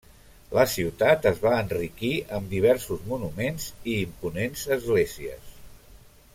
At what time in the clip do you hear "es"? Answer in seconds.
1.31-1.41